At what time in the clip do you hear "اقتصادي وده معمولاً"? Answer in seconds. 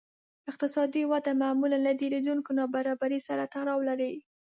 0.51-1.77